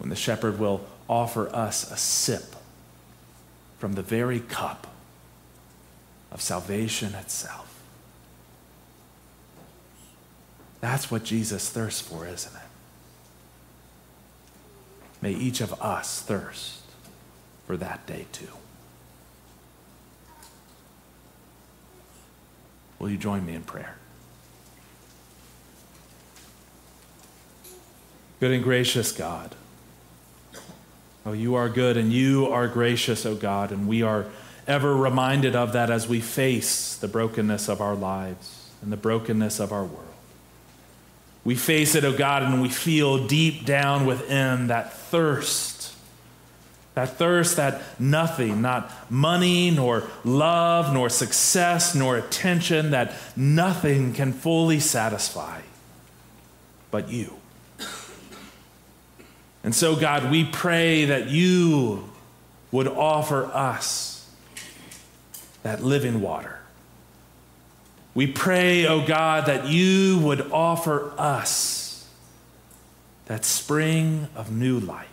when 0.02 0.10
the 0.10 0.16
shepherd 0.16 0.58
will 0.58 0.82
offer 1.08 1.48
us 1.56 1.92
a 1.92 1.96
sip 1.96 2.56
from 3.78 3.94
the 3.94 4.02
very 4.02 4.40
cup 4.40 4.88
of 6.32 6.42
salvation 6.42 7.14
itself. 7.14 7.84
That's 10.80 11.12
what 11.12 11.24
Jesus 11.24 11.70
thirsts 11.70 12.02
for, 12.02 12.26
isn't 12.26 12.56
it? 12.56 12.62
May 15.22 15.34
each 15.34 15.62
of 15.62 15.80
us 15.80 16.20
thirst 16.24 16.82
for 17.68 17.78
that 17.78 18.08
day 18.08 18.26
too. 18.32 18.48
Will 22.98 23.12
you 23.12 23.18
join 23.18 23.46
me 23.46 23.54
in 23.54 23.62
prayer? 23.62 23.98
Good 28.40 28.52
and 28.52 28.64
gracious 28.64 29.12
God. 29.12 29.56
Oh, 31.26 31.34
you 31.34 31.56
are 31.56 31.70
good 31.70 31.98
and 31.98 32.12
you 32.12 32.48
are 32.48 32.68
gracious, 32.68 33.26
O 33.26 33.32
oh 33.32 33.36
God, 33.36 33.72
and 33.72 33.88
we 33.88 34.02
are 34.02 34.26
ever 34.68 34.96
reminded 34.96 35.56
of 35.56 35.74
that 35.74 35.90
as 35.90 36.08
we 36.08 36.22
face 36.22 36.96
the 36.96 37.08
brokenness 37.08 37.68
of 37.68 37.82
our 37.82 37.96
lives 37.96 38.70
and 38.82 38.92
the 38.92 38.98
brokenness 38.98 39.60
of 39.60 39.72
our 39.72 39.84
world. 39.84 40.08
We 41.44 41.56
face 41.56 41.96
it, 41.96 42.04
oh 42.04 42.16
God, 42.16 42.44
and 42.44 42.62
we 42.62 42.70
feel 42.70 43.28
deep 43.28 43.66
down 43.66 44.06
within 44.06 44.68
that 44.68 44.94
thirst. 44.94 45.96
That 46.94 47.18
thirst 47.18 47.56
that 47.56 48.00
nothing, 48.00 48.62
not 48.62 49.12
money, 49.12 49.72
nor 49.72 50.04
love, 50.24 50.94
nor 50.94 51.10
success, 51.10 51.96
nor 51.96 52.18
attention, 52.18 52.92
that 52.92 53.14
nothing 53.36 54.14
can 54.14 54.34
fully 54.34 54.80
satisfy 54.80 55.62
but 56.92 57.10
you. 57.10 57.41
And 59.64 59.76
so, 59.76 59.96
God, 59.96 60.32
we 60.32 60.44
pray 60.44 61.06
that 61.06 61.30
you 61.30 62.10
would 62.72 62.88
offer 62.88 63.46
us 63.46 64.30
that 65.64 65.84
living 65.84 66.22
water. 66.22 66.60
We 68.14 68.28
pray, 68.28 68.86
O 68.88 69.02
oh 69.02 69.08
God, 69.08 69.46
that 69.46 69.68
you 69.68 70.20
would 70.20 70.52
offer 70.52 71.14
us 71.18 72.08
that 73.26 73.46
spring 73.46 74.28
of 74.36 74.52
new 74.52 74.80
life. 74.80 75.08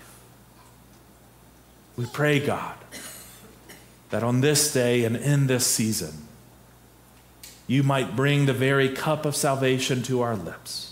We 1.97 2.07
pray, 2.07 2.41
God, 2.41 2.77
that 4.11 4.23
on 4.23 4.41
this 4.41 4.73
day 4.73 5.05
and 5.05 5.17
in 5.17 5.47
this 5.47 5.67
season, 5.67 6.29
you 7.67 7.83
might 7.83 8.17
bring 8.17 8.47
the 8.47 8.53
very 8.53 8.89
cup 8.89 9.25
of 9.25 9.37
salvation 9.37 10.03
to 10.05 10.23
our 10.23 10.35
lips, 10.35 10.88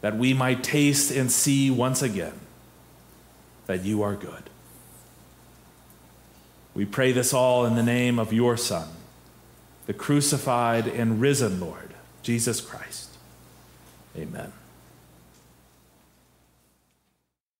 that 0.00 0.16
we 0.16 0.32
might 0.32 0.64
taste 0.64 1.10
and 1.10 1.30
see 1.30 1.70
once 1.70 2.02
again 2.02 2.38
that 3.66 3.84
you 3.84 4.02
are 4.02 4.14
good. 4.14 4.50
We 6.74 6.84
pray 6.84 7.12
this 7.12 7.34
all 7.34 7.66
in 7.66 7.74
the 7.74 7.82
name 7.82 8.18
of 8.18 8.32
your 8.32 8.56
Son, 8.56 8.88
the 9.86 9.92
crucified 9.92 10.86
and 10.86 11.20
risen 11.20 11.60
Lord, 11.60 11.94
Jesus 12.22 12.60
Christ. 12.60 13.10
Amen. 14.16 14.52